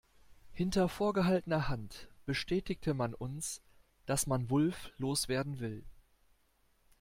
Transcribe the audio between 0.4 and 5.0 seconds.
Hinter vorgehaltener Hand bestätigte man uns, dass man Wulff